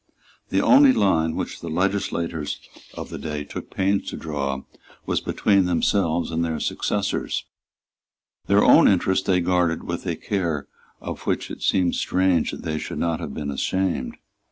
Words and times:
The 0.49 0.61
only 0.63 0.93
line 0.93 1.35
which 1.35 1.59
the 1.61 1.69
legislators 1.69 2.59
of 2.95 3.11
that 3.11 3.21
day 3.21 3.43
took 3.43 3.69
pains 3.69 4.09
to 4.09 4.17
draw 4.17 4.63
was 5.05 5.21
between 5.21 5.65
themselves 5.65 6.31
and 6.31 6.43
their 6.43 6.59
successors. 6.59 7.45
Their 8.47 8.63
own 8.63 8.87
interest 8.87 9.27
they 9.27 9.41
guarded 9.41 9.83
with 9.83 10.07
a 10.07 10.15
care 10.15 10.67
of 11.01 11.27
which 11.27 11.51
it 11.51 11.61
seems 11.61 11.99
strange 11.99 12.49
that 12.49 12.63
they 12.63 12.79
should 12.79 12.97
not 12.97 13.19
have 13.19 13.35
been 13.35 13.51
ashamed. 13.51 14.17